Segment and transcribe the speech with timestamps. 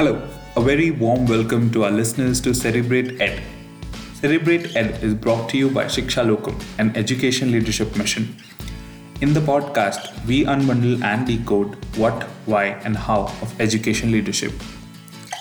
[0.00, 0.18] Hello,
[0.56, 3.42] a very warm welcome to our listeners to Celebrate Ed.
[4.14, 8.34] Celebrate Ed is brought to you by Shiksha Locum, an education leadership mission.
[9.20, 14.54] In the podcast, we unbundle and decode what, why, and how of education leadership.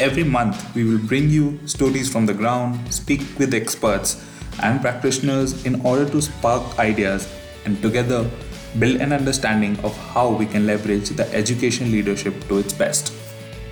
[0.01, 4.21] Every month, we will bring you stories from the ground, speak with experts
[4.61, 7.33] and practitioners in order to spark ideas
[7.63, 8.29] and together
[8.77, 13.18] build an understanding of how we can leverage the education leadership to its best.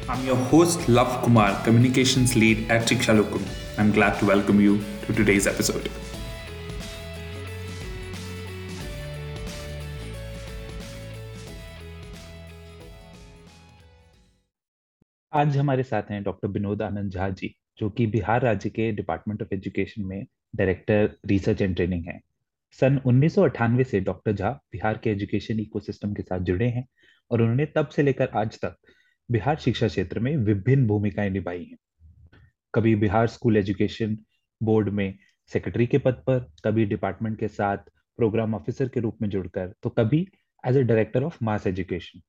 [0.10, 3.14] I'm your host, Love Kumar, Communications Lead at Shiksha
[3.78, 5.90] I'm glad to welcome you to today's episode.
[15.34, 19.42] आज हमारे साथ हैं doctor Vinod Anand Jha ji जो कि बिहार राज्य के department
[19.42, 22.20] of education में director research and training है
[22.80, 26.88] सन उन्नीस सौ अठानवे से डॉक्टर झा बिहार के एजुकेशन इकोसिस्टम के साथ जुड़े हैं
[27.32, 28.78] और उन्होंने तब से लेकर आज तक
[29.30, 31.77] बिहार शिक्षा क्षेत्र में विभिन्न भूमिकाएँ निभाई हैं।
[32.73, 34.17] कभी बिहार स्कूल एजुकेशन
[34.61, 35.17] बोर्ड में
[35.52, 37.78] सेक्रेटरी के पद पर, कभी डिपार्टमेंट के साथ
[38.19, 40.28] प्रोग्राम ऑफिसर के रूप में जुड़कर तो कभी
[40.64, 42.22] as a director of mass education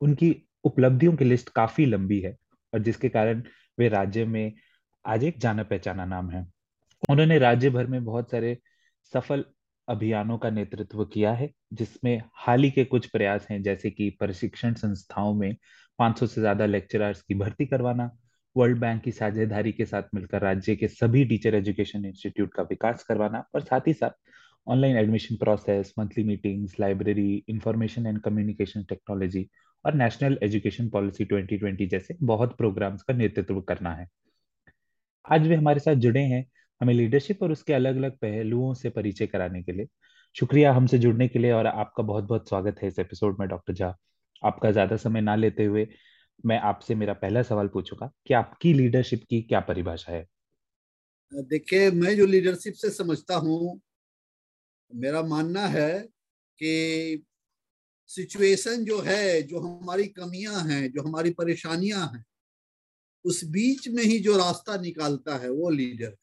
[0.00, 2.36] उनकी उपलब्धियों की लिस्ट काफ़ी लंबी है
[2.72, 3.42] और जिसके कारण
[3.78, 4.52] वे राज्य में
[5.04, 6.46] आज एक जाना पहचाना नाम है।
[7.10, 8.56] उन्होंने राज्य भर में बहुत सारे
[9.14, 9.44] सफल
[9.88, 14.74] अभियानों का नेतृत्व किया है, जिसमें हाल ही के कुछ प्रयास हैं, जैसे कि प्रशिक्षण
[14.74, 15.56] संस्थाओं में
[16.02, 18.10] 500 से ज़्यादा लेक्चरर्स की भर्ती करवाना
[18.56, 23.04] वर्ल्ड बैंक की साझेदारी के साथ मिलकर राज्य के सभी टीचर एजुकेशन इंस्टीट्यूट का विकास
[23.04, 24.10] करवाना और साथ ही साथ
[24.66, 29.48] online admission process monthly meetings library information and communication technology
[29.84, 34.06] और नेशनल एजुकेशन पॉलिसी 2020 जैसे बहुत प्रोग्राम्स का नेतृत्व करना है।
[35.24, 36.44] आज वे हमारे साथ जुड़े हैं
[36.80, 39.86] हमें लीडरशिप और उसके अलग अलग पहलुओं से परिचय कराने के लिए।
[40.36, 43.74] शुक्रिया हमसे जुड़ने के लिए और आपका बहुत बहुत स्वागत है इस एपिसोड में डॉक्टर
[43.74, 43.94] झा
[44.42, 45.86] आपका ज़्यादा समय ना लेते हुए
[46.46, 50.26] मैं आपसे मेरा पहला सवाल पूछूँगा, कि आपकी लीडरशिप की क्या परिभाषा है?
[51.32, 53.80] देखिए, मैं जो लीडरशिप से समझता हूँ,
[54.90, 55.98] मेरा मानना है
[56.58, 57.24] कि
[58.10, 62.24] सिचुएशन जो है, जो हमारी कमियाँ हैं, जो हमारी परेशानियाँ हैं,
[63.24, 66.14] उस बीच में ही जो रास्ता निकालता है वो लीडर।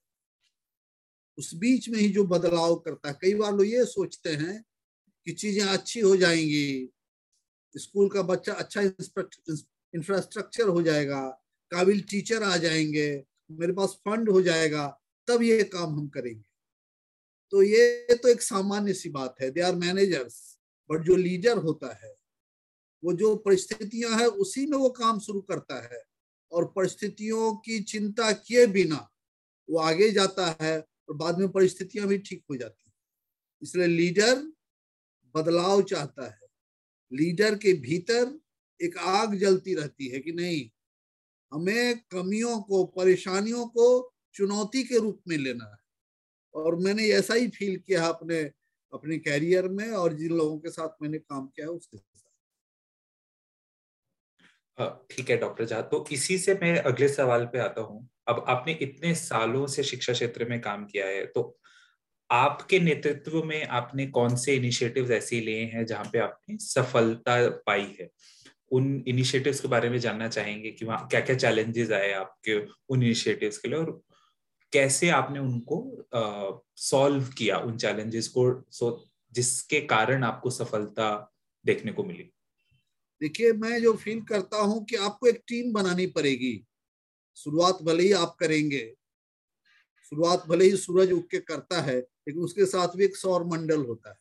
[1.38, 4.62] उस बीच में ही जो बदलाव करता है। कई बार लोग ये सोचते हैं
[5.28, 6.90] कि चीज़ें अच्छी हो जाएँगी
[7.78, 11.30] स्कूल का बच्चा अच्छा इंफ्रास्ट्रक्चर हो जाएगा,
[11.72, 16.50] काबिल टीचर आ जाएँगे, मेरे पास फंड हो जाएगा, तब ये काम हम करेंगे।
[17.52, 20.60] तो ये तो एक सामान्य सी बात है दे आर मैनेजर्स
[20.92, 22.18] बट जो लीडर होता है,
[23.04, 26.04] वो जो परिस्थितियाँ है, उसी में वो काम शुरू करता है।
[26.52, 29.10] और परिस्थितियों की चिंता किए बिना
[29.70, 32.94] वो आगे जाता है और बाद में परिस्थितियाँ भी ठीक हो जाती है।
[33.64, 34.36] इसलिए लीडर
[35.36, 36.49] बदलाव चाहता है।
[37.12, 38.40] लीडर के भीतर
[38.80, 40.70] एक आग जलती रहती है कि नहीं?
[41.52, 45.78] हमें कमियों को, परेशानियों को चुनौती के रूप में लेना है।
[46.56, 48.40] और मैंने ऐसा ही फील किया अपने
[48.94, 52.16] अपने कैरियर में और जिन लोगों के साथ मैंने काम किया है, उसके साथ।
[55.12, 58.74] ठीक है, डॉक्टर झा तो इसी से मैं अगले सवाल पे आता हूँ। अब आपने
[58.82, 61.42] इतने सालों से शिक्षा क्षेत्र में काम किया है तो
[62.32, 67.96] आपके नेतृत्व में आपने कौन से इनिशिएटिव्स ऐसे लिए हैं जहाँ पे आपने सफलता पाई
[68.00, 68.10] है?
[68.72, 72.60] उन इनिशिएटिव्स के बारे में जानना चाहेंगे कि वहाँ क्या क्या चैलेंजेस आए आपके
[72.90, 74.02] उन इनिशिएटिव्स के लिए और
[74.74, 76.08] कैसे आपने उनको
[76.76, 81.34] सॉल्व किया उन चैलेंजेस को सो जिसके कारण आपको सफलता
[81.66, 82.24] देखने को मिली?
[83.22, 86.66] देखिए, मैं जो फील करता हूँ कि आपको एक टीम बनानी पड़ेगी।
[87.36, 88.94] शुरुआत भले ही आप करेंगे।
[90.04, 93.86] शुरुआत भले ही सूरज उग के करता है लेकिन उसके साथ भी एक सौर मंडल
[93.86, 94.18] होता है।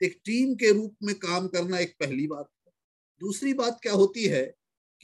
[0.00, 2.72] एक टीम के रूप में काम करना एक पहली बात है।
[3.20, 4.44] दूसरी बात क्या होती है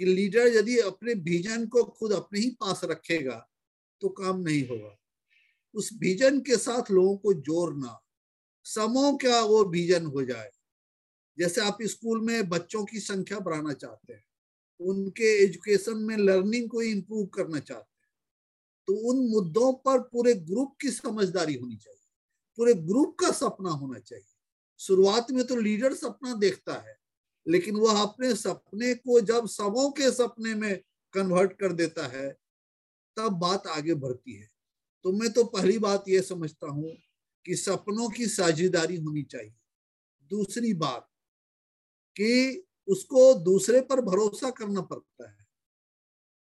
[0.00, 3.36] कि लीडर यदि अपने विजन को खुद अपने ही पास रखेगा
[4.02, 4.96] तो काम नहीं होगा।
[5.74, 7.98] उस विजन के साथ लोगों को जोड़ना
[8.66, 10.50] समो क्या वो विजन हो जाए।
[11.38, 14.24] जैसे आप स्कूल में बच्चों की संख्या बढ़ाना चाहते हैं,
[14.80, 18.10] उनके एजुकेशन में लर्निंग को इम्प्रूव करना चाहते हैं
[18.88, 21.98] तो उन मुद्दों पर पूरे ग्रुप की समझदारी होनी चाहिए।
[22.58, 24.24] पूरे ग्रुप का सपना होना चाहिए।
[24.80, 26.96] शुरुआत में तो लीडर सपना देखता है,
[27.46, 30.80] लेकिन वह अपने सपने को जब सबों के सपने में
[31.14, 32.30] कन्वर्ट कर देता है,
[33.16, 34.48] तब बात आगे बढ़ती है।
[35.04, 36.96] तो मैं तो पहली बात यह समझता हूँ
[37.46, 39.54] कि सपनों की साझेदारी होनी चाहिए।
[40.30, 41.08] दूसरी बात
[42.16, 45.46] कि उसको दूसरे पर भरोसा करना पड़ता है।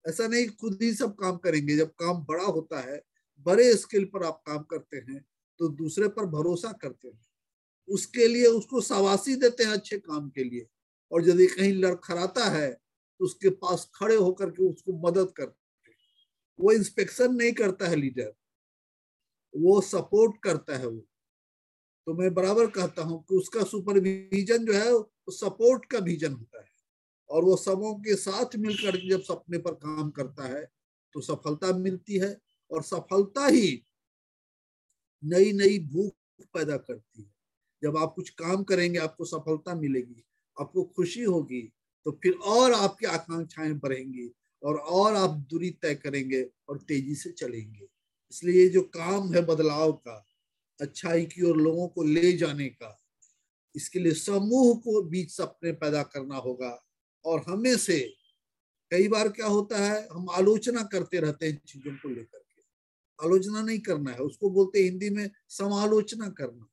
[0.05, 3.03] ऐसा नहीं, खुद ही सब काम करेंगे। जब काम बड़ा होता है,
[3.47, 5.25] बड़े स्केल पर आप काम करते हैं
[5.61, 7.21] तो दूसरे पर भरोसा करते हैं।
[7.89, 10.67] उसके लिए उसको सवासी देते हैं अच्छे काम के लिए।
[11.13, 15.97] और यदि कहीं लड़खड़ाता है तो उसके पास खड़े होकर के उसको मदद करते हैं।
[16.59, 18.33] वो इंस्पेक्शन नहीं करता है लीडर
[19.55, 21.05] वो सपोर्ट करता है वो।
[22.07, 26.61] तो मैं बराबर कहता हूँ कि उसका सुपरविजन जो है, वो सपोर्ट का विजन होता
[26.61, 26.73] है।
[27.31, 30.65] और वो सबों के साथ मिलकर जब सपने पर काम करता है
[31.15, 32.37] तो सफलता मिलती है।
[32.71, 33.83] और सफलता ही
[35.25, 37.33] नई नई भूख पैदा करती है।
[37.83, 40.25] जब आप कुछ काम करेंगे, आपको सफलता मिलेगी,
[40.57, 41.63] आपको खुशी होगी
[42.07, 44.31] तो फिर और आपकी आकांक्षाएँ बढ़ेंगी
[44.63, 47.87] और और आप दूरी तय करेंगे और तेज़ी से चलेंगे।
[48.33, 50.25] इसलिए ये जो काम है बदलाव का,
[50.81, 52.99] अच्छाई की और लोगों को ले जाने का,
[53.75, 56.79] इसके लिए समूह को बीच सपने पैदा करना होगा
[57.25, 57.99] और हमें से
[58.91, 62.44] कई बार क्या होता है, हम आलोचना करते रहते हैं चीज़ों को लेकर।
[63.19, 66.69] आलोचना नहीं करना है। उसको बोलते हिंदी में समालोचना करना।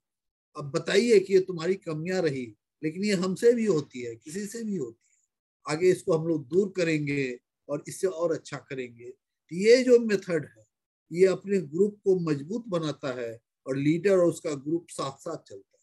[0.55, 2.45] अब बताइए कि ये तुम्हारी कमियाँ रही,
[2.83, 6.47] लेकिन ये हमसे भी होती है, किसी से भी होती है। आगे इसको हम लोग
[6.47, 7.39] दूर करेंगे
[7.69, 10.65] और इससे और अच्छा करेंगे। तो ये जो मेथड है,
[11.11, 15.77] ये अपने ग्रुप को मज़बूत बनाता है और लीडर और उसका ग्रुप साथ साथ चलता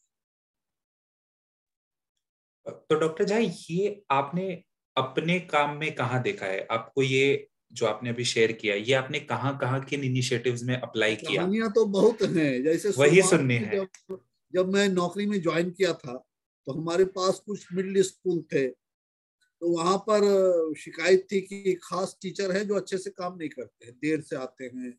[2.66, 4.64] है। तो डॉक्टर झा ये आपने
[4.96, 6.66] अपने काम में कहा देखा है?
[6.70, 11.16] आपको ये जो आपने अभी शेयर किया ये आपने कहाँ कहाँ किन इनिशिएटिव्स में अप्लाई
[11.16, 11.42] किया?
[11.42, 14.20] कहानियाँ तो बहुत हैं जैसे वही सुननी है। जब,
[14.52, 16.26] जब मैं नौकरी में ज्वाइन किया था
[16.66, 22.56] तो हमारे पास कुछ मिडिल स्कूल थे। तो वहाँ पर शिकायत थी कि खास टीचर
[22.56, 24.92] है जो अच्छे से काम नहीं करते हैं देर से आते हैं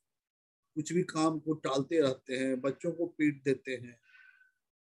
[0.75, 3.99] कुछ भी काम को टालते रहते हैं बच्चों को पीट देते हैं।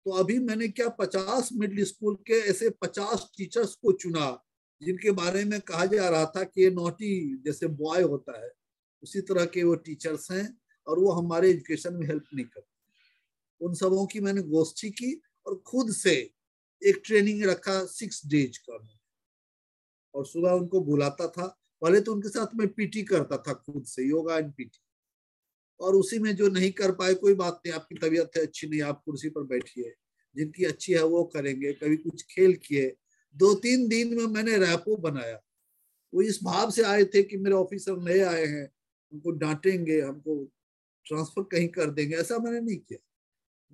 [0.06, 4.43] तो अभी मैंने क्या पचास मिडिल स्कूल के ऐसे पचास टीचर्स को चुना
[4.82, 8.50] जिनके बारे में कहा जा रहा था कि ये नोटी जैसे बॉय होता है,
[9.02, 13.74] उसी तरह के वो टीचर्स हैं और वो हमारे एजुकेशन में हेल्प नहीं करते। उन
[13.74, 16.14] सबों की मैंने गोष्ठी की और खुद से
[16.82, 18.78] एक ट्रेनिंग रखा सिक्स डेज़ का
[20.14, 21.46] और सुबह उनको बुलाता था।
[21.82, 24.80] पहले तो उनके साथ मैं पीटी करता था खुद से, योगा एंड पीटी
[25.80, 28.82] और उसी में जो नहीं कर पाए, कोई बात नहीं, आपकी तबीयत है अच्छी नहीं,
[28.82, 29.94] आप कुर्सी पर बैठिए,
[30.36, 32.96] जिनकी अच्छी है वो करेंगे, कभी कुछ खेल किए
[33.36, 35.40] दो तीन दिन में मैंने रैपो बनाया।
[36.12, 38.68] वो इस भाव से आए थे कि मेरे ऑफिसर नए आए हैं
[39.12, 40.44] उनको डांटेंगे, हमको
[41.06, 42.98] ट्रांसफ़र कहीं कर देंगे, ऐसा मैंने नहीं किया।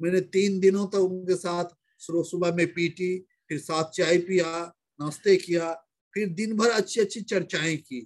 [0.01, 3.19] मैंने तीन दिनों तक उनके साथ सुबह में पीटी,
[3.49, 4.67] फिर साथ चाय पिया,
[5.01, 5.73] नाश्ते किया,
[6.15, 8.01] फिर दिन भर अच्छी अच्छी चर्चाएँ की।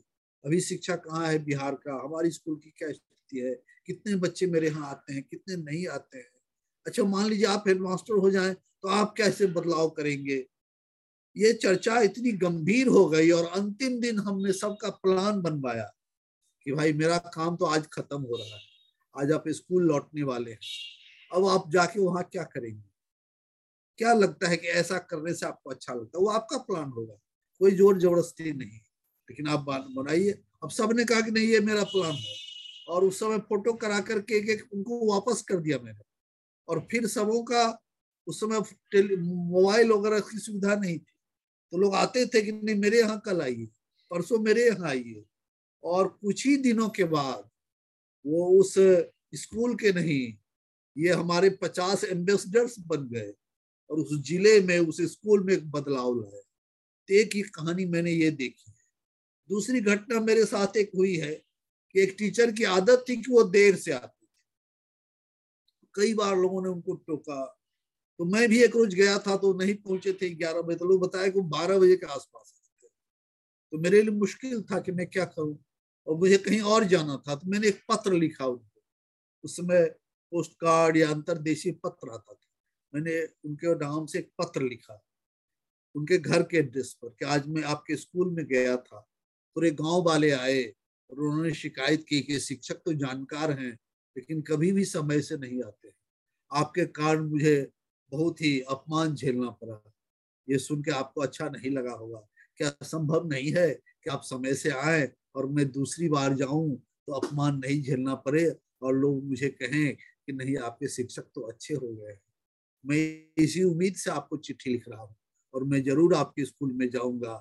[0.45, 1.95] अभी शिक्षा कहाँ है बिहार का?
[2.05, 3.55] हमारी स्कूल की क्या स्थिति है?
[3.87, 5.23] कितने बच्चे मेरे यहाँ आते हैं?
[5.23, 6.31] कितने नहीं आते हैं?
[6.87, 10.45] अच्छा मान लीजिए आप हेडमास्टर हो जाएँ तो आप कैसे बदलाव करेंगे?
[11.37, 15.91] ये चर्चा इतनी गंभीर हो गई और अंतिम दिन हमने सबका प्लान बनवाया
[16.67, 18.61] कि भाई मेरा काम तो आज खत्म हो रहा है,
[19.15, 20.59] आज आप स्कूल लौटने वाले हैं,
[21.31, 22.83] अब आप जाके वहाँ क्या करेंगे?
[23.99, 26.25] क्या लगता है कि ऐसा करने से आपको अच्छा लगता है?
[26.25, 27.15] वो आपका प्लान होगा,
[27.61, 28.79] कोई ज़ोर ज़बरदस्ती नहीं।
[29.29, 30.31] लेकिन आप बनाइए।
[30.63, 32.35] अब सबने कहा कि नहीं, ये मेरा प्लान है।
[32.89, 36.03] और उस समय फ़ोटो करा करके एक एक उनको वापस कर दिया मैंने।
[36.69, 37.63] और फिर सबों का
[38.27, 38.61] उस समय
[39.21, 41.14] मोबाइल वगैरह की सुविधा नहीं थी।
[41.75, 43.65] तो लोग आते थे कि नहीं, मेरे यहाँ कल आइए,
[44.11, 45.25] परसों मेरे यहाँ आइए।
[45.85, 47.49] और कुछ ही दिनों के बाद
[48.25, 48.75] वो उस
[49.35, 50.37] स्कूल के नहीं,
[50.97, 53.33] ये हमारे पचास एम्बेसडर्स बन गए
[53.91, 56.41] और उस ज़िले में, उस स्कूल में एक बदलाव लाए
[57.09, 58.77] तो एक ही कहानी मैंने ये देखी है।
[59.51, 63.43] दूसरी घटना मेरे साथ एक हुई है कि एक टीचर की आदत थी कि वो
[63.51, 64.31] देर से आती थी।
[65.95, 67.45] कई बार लोगों ने उनको टोका
[68.21, 71.01] तो मैं भी एक रोज गया था तो नहीं पहुँचे थे ग्यारह बजे। तो लोग
[71.01, 72.53] बताया कि बारह बजे के आसपास
[73.73, 75.57] तो मेरे लिए मुश्किल था कि मैं क्या करूँ?
[76.07, 78.83] और मुझे कहीं और जाना था। तो मैंने एक पत्र लिखा उनको
[79.45, 79.85] उस समय
[80.33, 82.51] पोस्ट कार्ड या अंतरदेशीय पत्र आता था।
[82.95, 85.01] मैंने उनके नाम से एक पत्र लिखा।
[85.95, 88.99] उनके घर के एड्रेस पर कि आज मैं आपके स्कूल में गया था।
[89.57, 90.63] पूरे गाँव वाले आए
[91.11, 93.73] और उन्होंने शिकायत की कि शिक्षक तो जानकार हैं,
[94.17, 95.93] लेकिन कभी भी समय से नहीं आते
[96.51, 97.57] आपके कारण मुझे
[98.15, 99.81] बहुत ही अपमान झेलना पड़ा।
[100.49, 102.27] ये सुन के आपको अच्छा नहीं लगा होगा।
[102.61, 106.77] क्या संभव नहीं है कि आप समय से आए और मैं दूसरी बार जाऊँ
[107.09, 108.45] तो अपमान नहीं झेलना पड़े
[108.83, 112.17] और लोग मुझे कहें कि नहीं, आपके शिक्षक तो अच्छे हो गए
[112.85, 115.15] मैं इसी उम्मीद से आपको चिट्ठी लिख रहा हूँ
[115.55, 117.33] और मैं ज़रूर आपके स्कूल में जाऊँगा।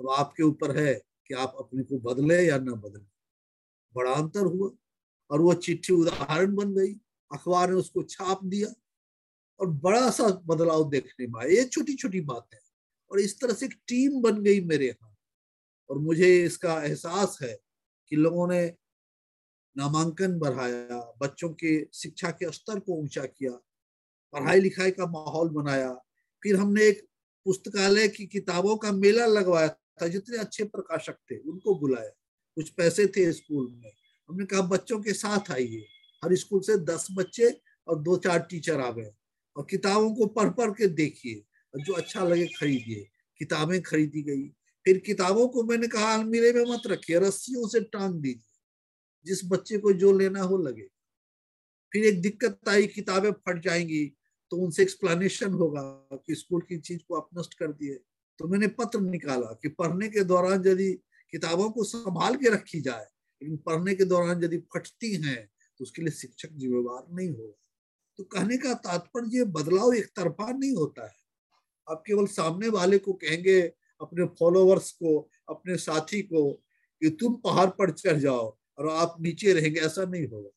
[0.00, 0.94] अब आपके ऊपर है
[1.26, 3.04] कि आप अपने को बदले या ना बदले।
[3.94, 4.70] बड़ा अंतर हुआ
[5.30, 6.92] और वो चिट्ठी उदाहरण बन गई।
[7.30, 8.68] अखबार ने उसको छाप दिया।
[9.60, 12.60] और बड़ा सा बदलाव देखने में आया। ये छोटी छोटी बात। है
[13.10, 15.16] और इस तरह से एक टीम बन गई मेरे यहाँ।
[15.90, 17.60] और मुझे इसका एहसास है
[18.08, 18.74] कि लोगों ने
[19.76, 23.50] नामांकन बढ़ाया, बच्चों के शिक्षा के स्तर को ऊँचा किया
[24.32, 25.94] पढ़ाई लिखाई का माहौल बनाया।
[26.42, 27.06] फिर हमने एक
[27.44, 32.10] पुस्तकालय की किताबों का मेला लगवाया था, जितने अच्छे प्रकाशक थे, उनको बुलाया।
[32.54, 33.92] कुछ पैसे थे स्कूल में।
[34.28, 35.86] हमने कहा, बच्चों के साथ आइए।
[36.24, 39.10] हर स्कूल से दस बच्चे और दो चार टीचर आ गए।
[39.56, 44.48] और किताबों को पढ़ पढ़ के देखिए जो अच्छा लगे खरीदिए। किताबें खरीदी गई।
[44.86, 48.46] फिर किताबों को मैंने कहा, अलमीरे में मत रखिए, रस्सियों से टांग दीजिए।
[49.26, 50.86] जिस बच्चे को जो लेना हो लगे।
[51.92, 54.06] फिर एक दिक्कत आई, किताबें फट जाएँगी
[54.50, 55.82] तो उनसे एक्सप्लेनेशन होगा
[56.26, 57.94] कि स्कूल की चीज़ को आप नष्ट कर दिए।
[58.38, 60.92] तो मैंने पत्र निकाला कि पढ़ने के दौरान यदि
[61.32, 63.04] किताबों को संभाल के रखी जाए,
[63.42, 67.54] लेकिन पढ़ने के दौरान यदि फटती हैं तो उसके लिए शिक्षक जिम्मेवार नहीं होगा।
[68.20, 71.14] तो कहने का तात्पर्य बदलाव एक तरफा नहीं होता है।
[71.88, 73.60] आप केवल सामने वाले को कहेंगे,
[74.00, 76.52] अपने फॉलोअर्स को, अपने साथी को
[77.02, 78.44] कि तुम पहाड़ पर चढ़ जाओ
[78.78, 80.50] और आप नीचे रहेंगे, ऐसा नहीं होगा।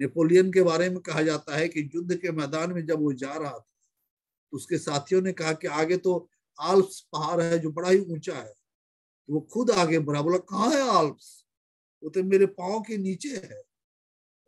[0.00, 3.32] नेपोलियन के बारे में कहा जाता है कि युद्ध के मैदान में जब वो जा
[3.32, 3.66] रहा था
[4.52, 8.34] तो उसके साथियों ने कहा कि आगे तो आल्प्स पहाड़ है जो बड़ा ही ऊँचा
[8.34, 8.52] है
[9.28, 11.46] तो वो खुद आगे बढ़ा, बोला, कहाँ है आल्प्स?
[12.02, 13.67] वो तो मेरे पाओ के नीचे है।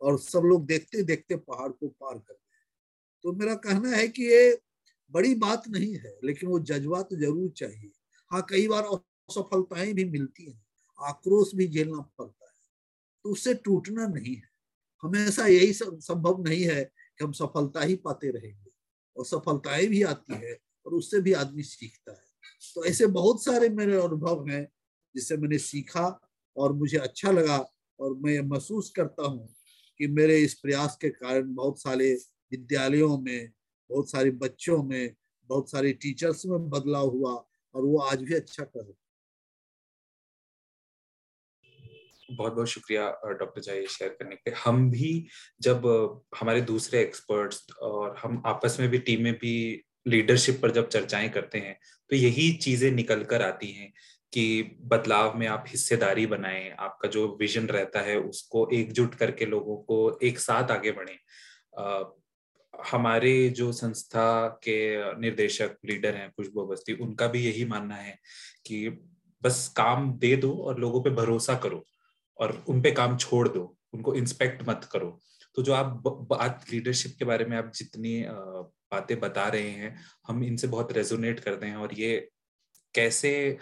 [0.01, 2.39] और सब लोग देखते देखते पहाड़ को पार कर गए
[3.23, 4.59] तो मेरा कहना है कि ये
[5.11, 7.91] बड़ी बात नहीं है, लेकिन वो जज्बा तो ज़रूर चाहिए।
[8.31, 10.61] हाँ कई बार असफलताएँ भी मिलती हैं,
[10.99, 12.51] आक्रोश भी झेलना पड़ता है
[13.25, 14.49] तो उससे टूटना नहीं है।
[15.03, 18.71] हमेशा यही संभव नहीं है कि हम सफलता ही पाते रहेंगे,
[19.17, 22.25] और सफलताएँ भी आती है और उससे भी आदमी सीखता है।
[22.75, 24.67] तो ऐसे बहुत सारे मेरे अनुभव हैं
[25.15, 26.07] जिससे मैंने सीखा
[26.57, 27.57] और मुझे अच्छा लगा
[27.99, 29.47] और मैं महसूस करता हूँ
[29.97, 32.13] कि मेरे इस प्रयास के कारण बहुत सारे
[32.51, 33.51] विद्यालयों में,
[33.89, 35.15] बहुत सारे बच्चों में,
[35.49, 37.33] बहुत सारे टीचर्स में बदलाव हुआ
[37.73, 38.93] और वो आज भी अच्छा कर रहे
[42.35, 45.27] बहुत बहुत शुक्रिया डॉक्टर जाए शेयर करने के हम भी
[45.61, 45.81] जब
[46.39, 51.29] हमारे दूसरे एक्सपर्ट्स और हम आपस में भी टीम में भी लीडरशिप पर जब चर्चाएँ
[51.29, 51.79] करते हैं
[52.09, 53.93] तो यही चीज़ें निकल कर आती हैं
[54.33, 59.77] कि बदलाव में आप हिस्सेदारी बनाएँ, आपका जो विजन रहता है उसको एकजुट करके लोगों
[59.77, 61.17] को एक साथ आगे बढ़े।
[62.73, 64.79] हमारे जो संस्था के
[65.19, 68.17] निर्देशक, लीडर हैं खुशबू अवस्थी, उनका भी यही मानना है
[68.65, 68.89] कि
[69.43, 71.83] बस काम दे दो और लोगों पे भरोसा करो
[72.39, 75.19] और उन पे काम छोड़ दो, उनको इंस्पेक्ट मत करो।
[75.55, 79.95] तो जो आप बात लीडरशिप के बारे में आप जितनी बातें बता रहे हैं,
[80.27, 82.29] हम इनसे बहुत रेजोनेट करते हैं और ये
[82.93, 83.57] कैसे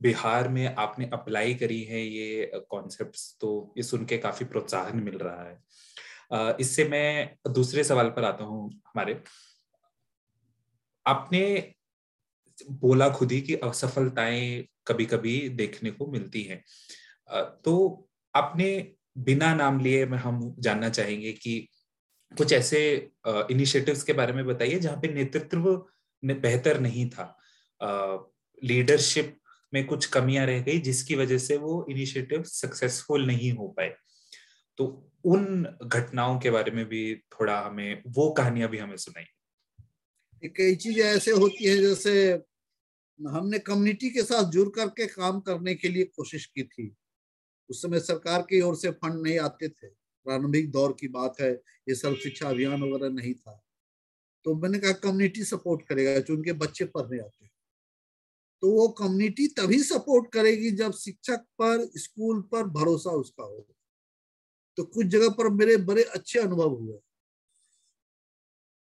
[0.00, 5.18] बिहार में आपने अप्लाई करी है ये कॉन्सेप्ट्स तो ये सुन के काफ़ी प्रोत्साहन मिल
[5.18, 9.20] रहा है। इससे मैं दूसरे सवाल पर आता हूँ हमारे।
[11.06, 11.74] आपने
[12.70, 16.62] बोला खुद ही कि असफलताएँ कभी कभी देखने को मिलती हैं।
[17.64, 18.70] तो आपने
[19.18, 21.58] बिना नाम लिए हम जानना चाहेंगे कि
[22.32, 22.80] कुछ ऐसे
[23.26, 25.86] इनिशिएटिव्स के बारे में बताइए जहाँ पे नेतृत्व
[26.22, 27.24] ने बेहतर नहीं था।
[28.64, 29.36] लीडरशिप
[29.74, 33.96] में कुछ कमियाँ रह गई, जिसकी वजह से वो इनिशिएटिव सक्सेसफुल नहीं हो पाए।
[34.76, 39.24] तो उन घटनाओं के बारे में भी थोड़ा हमें, वो कहानियाँ भी हमें सुनाई
[40.48, 42.42] कई चीज़ें ऐसे होती है, जैसे
[43.28, 46.96] हमने कम्युनिटी के साथ जुड़ करके काम करने के लिए कोशिश की थी।
[47.70, 49.86] उस समय सरकार की ओर से फंड नहीं आते थे।
[50.24, 51.52] प्रारंभिक दौर की बात है,
[51.88, 53.64] ये सर्व शिक्षा अभियान वगैरह नहीं था।
[54.44, 57.52] तो मैंने कहा कम्युनिटी सपोर्ट करेगा, जो उनके बच्चे पढ़ने आते हैं।
[58.62, 63.66] तो वो कम्युनिटी तभी सपोर्ट करेगी जब शिक्षक पर स्कूल पर भरोसा उसका हो।
[64.78, 66.98] तो कुछ जगह पर मेरे बड़े अच्छे अनुभव हुए।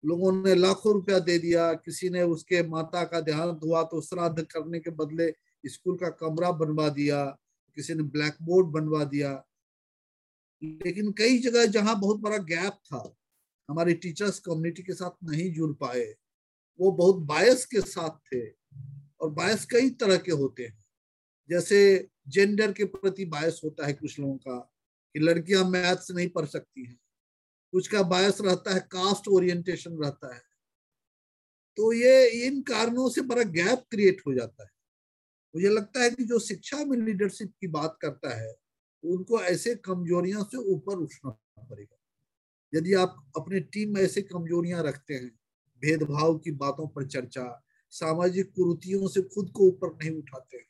[0.04, 4.42] लोगों ने लाखों रुपया दे दिया, किसी ने उसके माता का देहांत हुआ तो श्राद्ध
[4.42, 5.32] करने के बदले
[5.64, 7.24] स्कूल का कमरा बनवा दिया,
[7.76, 9.32] किसी ने ब्लैक बोर्ड बनवा दिया।
[10.62, 13.02] लेकिन कई जगह जहाँ बहुत बड़ा गैप था,
[13.68, 16.04] हमारे टीचर्स कम्युनिटी के साथ नहीं जुड़ पाए,
[16.80, 18.57] वो बहुत बायस के साथ थे।
[19.20, 20.84] और बायस कई तरह के होते हैं।
[21.50, 24.58] जैसे जेंडर के प्रति बायस होता है कुछ लोगों का,
[25.14, 27.00] कि लड़कियाँ मैथ्स नहीं पढ़ सकती हैं।
[27.72, 30.42] कुछ का बायस रहता है कास्ट ओरिएंटेशन रहता है।
[31.76, 34.70] तो ये, इन कारणों से बड़ा गैप क्रिएट हो जाता है।
[35.54, 38.54] मुझे लगता है कि जो शिक्षा में लीडरशिप की बात करता है,
[39.04, 41.98] उनको ऐसे कमजोरियों से ऊपर उठना पड़ेगा।
[42.74, 45.38] यदि आप अपने टीम में ऐसे कमजोरियाँ रखते हैं,
[45.82, 50.66] भेदभाव की बातों पर चर्चा सामाजिक कुरुतियों से खुद को ऊपर नहीं उठाते हैं।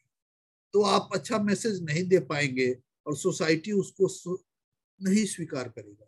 [0.75, 2.71] तो आप अच्छा मैसेज नहीं दे पाएँगे
[3.07, 4.35] और सोसाइटी उसको
[5.01, 6.07] नहीं स्वीकार करेगा।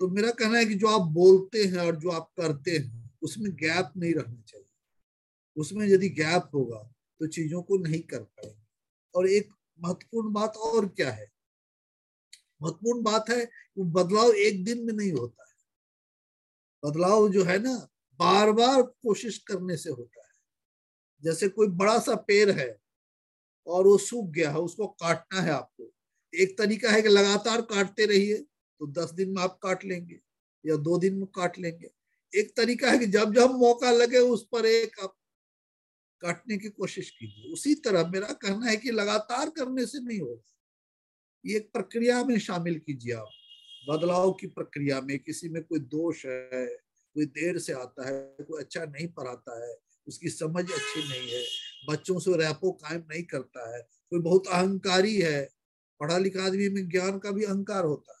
[0.00, 3.52] तो मेरा कहना है कि जो आप बोलते हैं और जो आप करते हैं, उसमें
[3.52, 4.66] गैप नहीं रहना चाहिए।
[5.56, 6.82] उसमें यदि गैप होगा
[7.20, 8.62] तो चीज़ों को नहीं कर पाएँगे।
[9.14, 9.48] और एक
[9.80, 11.30] महत्वपूर्ण बात और क्या है?
[12.62, 13.48] महत्वपूर्ण बात है
[13.78, 15.50] बदलाव एक दिन में नहीं होता है।
[16.82, 17.74] बदलाव जो है ना
[18.20, 20.28] बार बार कोशिश करने से होता है।
[21.22, 22.76] जैसे कोई बड़ा सा पेड़ है
[23.66, 25.92] और वो सूख गया है, उसको काटना है आपको।
[26.32, 30.20] एक तरीका है कि लगातार काटते रहिए तो दस दिन में आप काट लेंगे
[30.64, 31.90] या दो दिन में काट लेंगे।
[32.32, 35.14] एक तरीका है कि जब जब मौका लगे, उस पर एक आप
[36.22, 40.42] काटने की कोशिश कीजिए। उसी तरह मेरा कहना है कि लगातार करने से नहीं होगा।
[41.44, 43.30] ये एक प्रक्रिया में शामिल कीजिए आप।
[43.88, 46.66] बदलाव की प्रक्रिया में किसी में कोई दोष है
[47.20, 49.74] कोई देर से आता है, कोई अच्छा नहीं पढ़ाता है,
[50.06, 51.42] उसकी समझ अच्छी नहीं है,
[51.88, 55.42] बच्चों से रैपो कायम नहीं करता है, कोई बहुत अहंकारी है
[56.00, 58.18] पढ़ा लिखा आदमी में ज्ञान का भी अहंकार होता है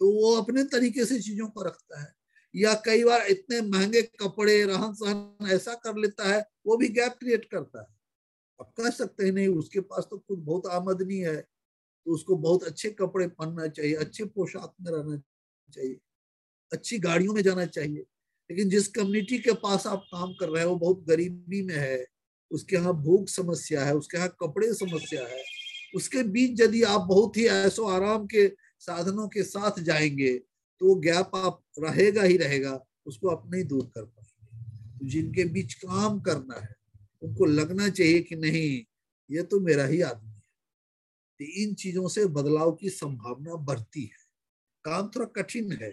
[0.00, 2.12] तो वो अपने तरीके से चीज़ों को रखता है,
[2.54, 7.16] या कई बार इतने महँगे कपड़े रहन सहन ऐसा कर लेता है, वो भी गैप
[7.20, 7.86] क्रिएट करता है।
[8.60, 12.64] अब कह सकते हैं, नहीं, उसके पास तो कुछ बहुत आमदनी है तो उसको बहुत
[12.64, 15.16] अच्छे कपड़े पहनना चाहिए, अच्छे पोशाक में रहना
[15.68, 15.98] चाहिए
[16.72, 18.04] अच्छी गाड़ियों में जाना चाहिए।
[18.50, 22.06] लेकिन जिस कम्युनिटी के पास आप काम कर रहे हैं बहुत गरीबी में है,
[22.50, 25.42] उसके यहाँ भूख समस्या है, उसके यहाँ कपड़े समस्या है,
[25.94, 28.46] उसके बीच यदि आप बहुत ही ऐसो आराम के
[28.80, 30.32] साधनों के साथ जाएँगे
[30.80, 35.44] तो वो गैप आप रहेगा ही रहेगा, उसको आप नहीं दूर कर पाएँगे। तो जिनके
[35.44, 36.74] बीच काम करना है,
[37.22, 38.84] उनको लगना चाहिए कि नहीं,
[39.30, 40.42] ये तो मेरा ही आदमी है।
[41.40, 44.26] तो इन चीज़ों से बदलाव की संभावना बढ़ती है।
[44.84, 45.90] काम थोड़ा कठिन है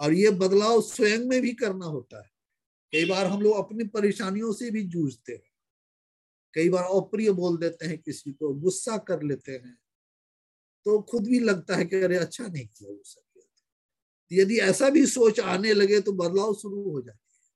[0.00, 2.30] और ये बदलाव स्वयं में भी करना होता है।
[2.92, 5.52] कई बार हम लोग अपनी परेशानियों से भी जूझते हैं।
[6.54, 9.78] कई बार अप्रिय बोल देते हैं किसी को, गुस्सा कर लेते हैं।
[10.84, 13.20] तो खुद भी लगता है कि अरे अच्छा नहीं किया वो सब
[14.32, 17.50] यदि ऐसा भी सोच आने लगे तो बदलाव शुरू हो जाती है।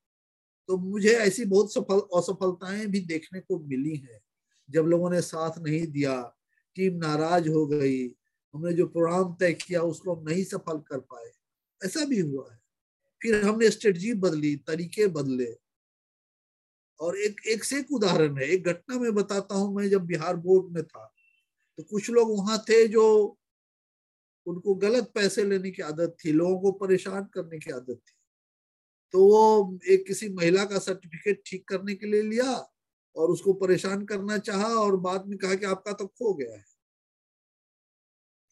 [0.68, 4.20] तो मुझे ऐसी बहुत सफल, असफलताएँ भी देखने को मिली हैं।
[4.70, 6.36] जब लोगों ने साथ नहीं दिया,
[6.74, 8.08] टीम नाराज़ हो गई,
[8.54, 11.30] हमने जो प्रोग्राम तय किया उसको हम नहीं सफल कर पाए।
[11.84, 12.58] ऐसा भी हुआ है।
[13.20, 15.54] फिर हमने स्ट्रेटजी बदली, तरीके बदले।
[17.00, 20.36] और एक एक से एक उदाहरण है। एक घटना में बताता हूँ, मैं जब बिहार
[20.36, 21.10] बोर्ड में था
[21.78, 23.04] तो कुछ लोग वहाँ थे जो
[24.46, 28.14] उनको गलत पैसे लेने की आदत थी, लोगों को परेशान करने की आदत थी।
[29.14, 32.52] तो वो एक किसी महिला का सर्टिफिकेट ठीक करने के लिए लिया
[33.16, 36.64] और उसको परेशान करना चाहा और बाद में कहा कि आपका तो खो गया है।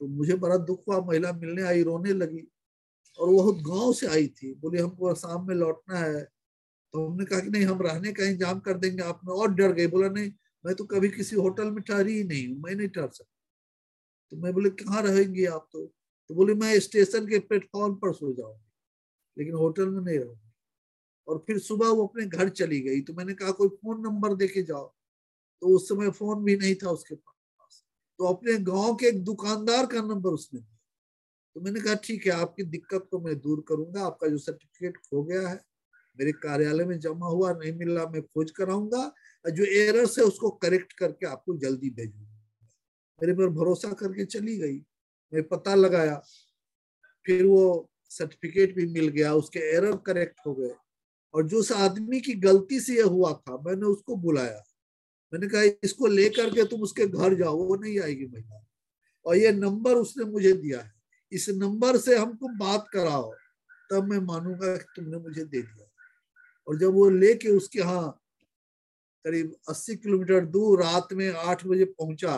[0.00, 2.46] तो मुझे बड़ा दुख हुआ, महिला मिलने आई, रोने लगी।
[3.22, 6.22] और वो गाँव से आई थी। बोले, हमको शाम में लौटना है।
[6.94, 9.86] तो हमने कहा कि नहीं, हम रहने का इंतज़ाम कर देंगे। आपने और डर गई।
[9.86, 10.32] बोला, नहीं,
[10.64, 13.30] मैं तो कभी किसी होटल में ठहरी ही नहीं हूँ। मैं नहीं ठहर सकता।
[14.30, 15.86] तो मैं बोले, कहाँ रहेंगे आप तो?
[16.30, 18.70] तो बोले, मैं स्टेशन के प्लेटफॉर्म पर सो जाऊँगी,
[19.38, 20.52] लेकिन होटल में नहीं रहूँगी।
[21.28, 24.62] और फिर सुबह वो अपने घर चली गई। तो मैंने कहा, कोई फ़ोन नंबर देके
[24.62, 24.94] जाओ।
[25.62, 27.84] तो उस समय फ़ोन भी नहीं था उसके पास।
[28.18, 30.81] तो अपने गाँव के एक दुकानदार का नंबर उसने दिया।
[31.54, 35.22] तो मैंने कहा, ठीक है, आपकी दिक्कत को मैं दूर करूँगा, आपका जो सर्टिफिकेट खो
[35.22, 35.60] गया है,
[36.18, 39.06] मेरे कार्यालय में जमा हुआ, नहीं मिला, मैं खोज कराऊँगा,
[39.44, 42.38] और जो एरर है उसको करेक्ट करके आपको जल्दी भेजूँगा।
[43.22, 44.78] मेरे पर भरोसा करके चली गई।
[45.34, 46.22] मैं पता लगाया,
[47.26, 50.74] फिर वो सर्टिफिकेट भी मिल गया, उसके एरर करेक्ट हो गए।
[51.34, 54.64] और जो उस आदमी की गलती से यह हुआ था, मैंने उसको बुलाया।
[55.32, 58.66] मैंने कहा, इसको लेकर के तुम उसके घर जाओ, वो नहीं आएगी महिला।
[59.26, 61.01] और ये नंबर उसने मुझे दिया है।
[61.32, 63.32] इस नंबर से हमको बात कराओ,
[63.90, 65.88] तब मैं मानूँगा तुमने मुझे दे दिया।
[66.66, 68.18] और जब वो लेके उसके यहाँ
[69.24, 72.36] करीब 80 किलोमीटर दूर रात में आठ बजे पहुँचा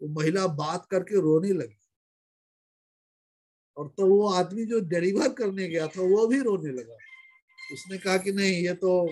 [0.00, 1.78] वो महिला बात करके रोने लगी।
[3.76, 6.96] और तो वो आदमी जो डिलीवर करने गया था, वो भी रोने लगा।
[7.72, 9.08] उसने कहा कि नहीं, ये तो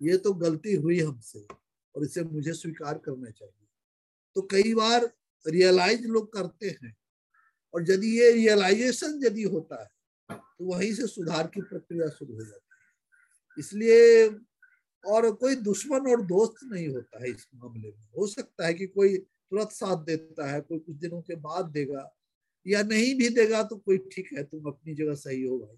[0.00, 1.40] ये तो गलती हुई हमसे,
[1.94, 3.66] और इसे मुझे स्वीकार करना चाहिए।
[4.36, 5.10] तो कई बार
[5.46, 6.94] रियलाइज़ लोग करते हैं।
[7.74, 9.88] और यदि ये रियलाइजेशन यदि होता है
[10.28, 14.28] तो वहीं से सुधार की प्रक्रिया शुरू हो जाती है। इसलिए
[15.04, 18.86] और कोई दुश्मन और दोस्त नहीं होता है इस मामले में। हो सकता है कि
[18.86, 22.10] कोई तुरंत साथ देता है, कोई कुछ दिनों के बाद देगा,
[22.66, 25.76] या नहीं भी देगा तो कोई ठीक है, तुम अपनी जगह सही हो भाई।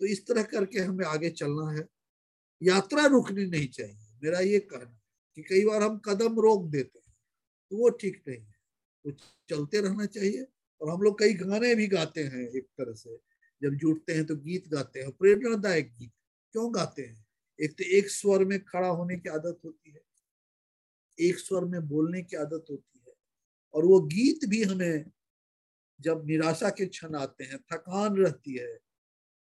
[0.00, 1.86] तो इस तरह करके हमें आगे चलना है।
[2.62, 5.00] यात्रा रुकनी नहीं चाहिए। मेरा ये कहना
[5.36, 7.14] कि कई बार हम कदम रोक देते हैं
[7.72, 8.53] तो वो ठीक नहीं है।
[9.06, 9.12] वो
[9.48, 10.46] चलते रहना चाहिए।
[10.80, 13.16] और हम लोग कई गाने भी गाते हैं एक तरह से।
[13.62, 16.12] जब जुटते हैं तो गीत गाते हैं, प्रेरणादायक गीत।
[16.54, 17.26] क्यों गाते हैं?
[17.58, 20.00] एक तो एक स्वर में खड़ा होने की आदत होती है।
[21.18, 23.14] एक स्वर में बोलने की आदत होती है।
[23.74, 25.10] और वो गीत भी हमें
[26.00, 28.78] जब निराशा के क्षण आते हैं, थकान रहती है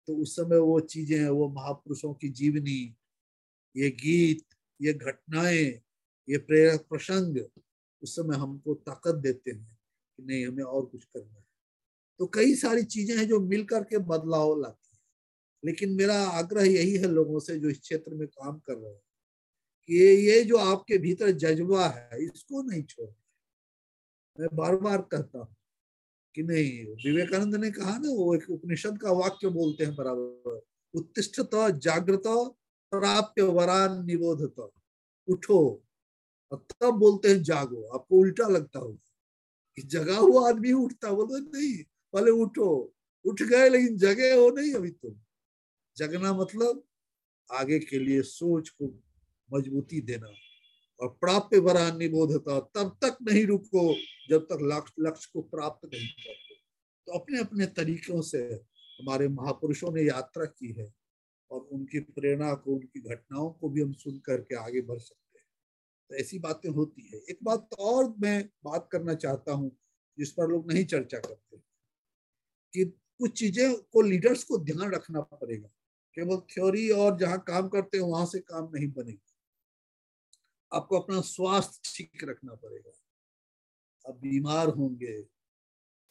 [0.09, 2.97] तो उस समय वो चीज़ें हैं, वो महापुरुषों की जीवनी,
[3.77, 4.45] ये गीत,
[4.81, 5.81] ये घटनाएँ,
[6.29, 7.37] ये प्रेरक प्रसंग
[8.03, 9.79] उस समय हमको ताकत देते हैं
[10.19, 11.45] कि नहीं, हमें और कुछ करना है।
[12.19, 15.01] तो कई सारी चीज़ें हैं जो मिलकर के बदलाव लाती है।
[15.65, 19.01] लेकिन मेरा आग्रह यही है लोगों से जो इस क्षेत्र में काम कर रहे हैं
[19.89, 23.11] कि ये जो आपके भीतर जज्बा है, इसको नहीं छोड़
[24.41, 25.57] मैं बार बार कहता हूँ
[26.35, 30.61] कि नहीं, विवेकानंद ने कहा ना, वो एक उपनिषद का वाक्य बोलते हैं बराबर
[30.95, 32.23] उत्तिष्ठ जागृत
[32.93, 34.71] प्राप्य वरान निबोधत,
[35.29, 35.83] उठो।
[36.53, 39.07] और तब बोलते हैं, जागो। आपको उल्टा लगता होगा।
[39.77, 44.75] कि जगा हुआ आदमी उठता, बोलते, नहीं, पहले उठो। उठ गए, लेकिन जगे हो नहीं
[44.75, 45.17] अभी तुम।
[45.97, 46.85] जगना मतलब
[47.53, 49.01] आगे के लिए सोच को
[49.53, 50.29] मजबूती देना
[51.01, 53.95] और प्राप्य बरा निबोधता। तब तक नहीं रुको,
[54.31, 56.55] जब तक लक्ष्य को प्राप्त नहीं करते।
[57.07, 58.39] तो अपने अपने तरीकों से
[59.01, 60.95] हमारे महापुरुषों ने यात्रा की है
[61.51, 65.30] और उनकी प्रेरणा को, उनकी घटनाओं को भी हम सुन करके आगे बढ़ सकते
[66.11, 69.77] तो ऐसी बातें होती है। एक बात और मैं बात करना चाहता हूँ,
[70.19, 71.61] जिस पर लोग नहीं चर्चा करते।
[72.75, 72.85] कि
[73.19, 75.69] कुछ चीज़ें को लीडर्स को ध्यान रखना पड़ेगा।
[76.17, 79.31] केवल थ्योरी और जहाँ काम करते हैं, वहाँ से काम नहीं बनेगा।
[80.73, 82.93] आपको अपना स्वास्थ्य ठीक रखना पड़ेगा।
[84.09, 85.25] आप बीमार होंगे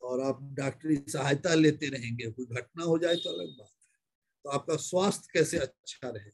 [0.01, 3.99] और आप डॉक्टरी सहायता लेते रहेंगे। कोई घटना हो जाए तो अलग बात है।
[4.43, 6.29] तो आपका स्वास्थ्य कैसे अच्छा रहे?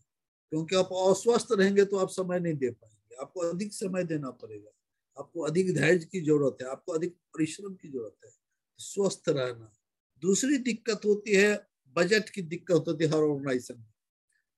[0.51, 4.71] क्योंकि आप अस्वस्थ रहेंगे तो आप समय नहीं दे पाएँगे। आपको अधिक समय देना पड़ेगा।
[5.19, 8.32] आपको अधिक धैर्य की ज़रूरत है, आपको अधिक परिश्रम की ज़रूरत है।
[8.78, 9.73] स्वस्थ रहना।
[10.21, 13.93] दूसरी दिक्कत होती है, बजट की दिक्कत होती है हर ऑर्गेनाइजेशन में।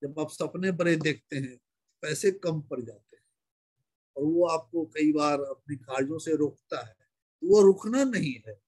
[0.02, 1.60] जब आप सपने बड़े देखते हैं,
[2.02, 3.22] पैसे कम पड़ जाते हैं।
[4.16, 6.96] और वो आपको कई बार अपने कार्यों से रोकता है।
[7.40, 8.62] तो वो रुकना नहीं है।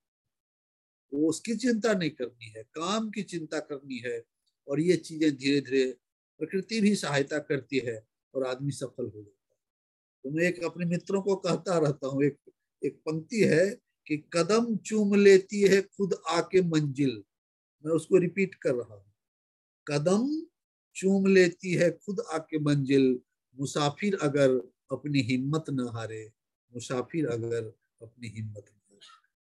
[1.15, 4.25] वो उसकी चिंता नहीं करनी है, काम की चिंता करनी है।
[4.69, 5.93] और ये चीज़ें धीरे धीरे
[6.39, 9.40] प्रकृति भी सहायता करती है और आदमी सफल हो जाता है।
[10.25, 12.37] तो मैं एक अपने मित्रों को कहता रहता हूँ, एक
[12.85, 13.71] एक पंक्ति है
[14.07, 17.23] कि कदम चूम लेती है खुद आके मंजिल।
[17.85, 19.13] मैं उसको रिपीट कर रहा हूँ।
[19.89, 20.47] कदम
[20.97, 23.21] चूम लेती है खुद आके मंजिल।
[23.59, 24.51] मुसाफिर अगर
[24.93, 26.31] अपनी हिम्मत न हारे,
[26.75, 27.65] मुसाफिर अगर
[28.03, 29.01] अपनी हिम्मत न हारे।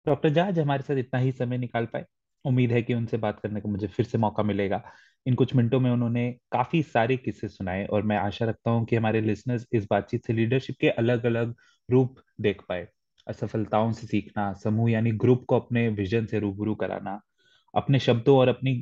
[0.07, 2.07] डॉक्टर जहाज़ हमारे साथ इतना ही समय निकाल पाए।
[2.47, 4.83] उम्मीद है कि उनसे बात करने का मुझे फिर से मौका मिलेगा।
[5.27, 8.97] इन कुछ मिनटों में उन्होंने काफ़ी सारे किस्से सुनाए और मैं आशा रखता हूँ कि
[8.97, 11.55] हमारे लिसनर्स इस बातचीत से लीडरशिप के अलग अलग
[11.91, 12.87] रूप देख पाए।
[13.27, 17.21] असफलताओं से सीखना, समूह यानी ग्रुप को अपने विजन से रूबरू कराना,
[17.75, 18.75] अपने शब्दों और अपनी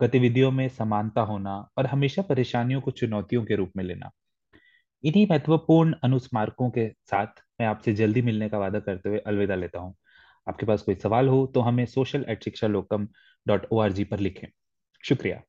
[0.00, 4.10] गतिविधियों में समानता होना और हमेशा परेशानियों को चुनौतियों के रूप में लेना।
[5.04, 9.78] इन्हीं महत्वपूर्ण अनुस्मारकों के साथ मैं आपसे जल्दी मिलने का वादा करते हुए अलविदा लेता
[9.78, 9.94] हूँ।
[10.48, 13.08] आपके पास कोई सवाल हो तो हमें सोशल एट शिक्षा लोकम
[13.46, 14.48] डॉट ओ आर जी पर लिखें।
[15.04, 15.42] शुक्रिया।